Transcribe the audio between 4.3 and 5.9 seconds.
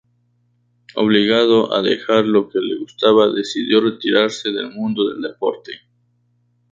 del mundo del deporte.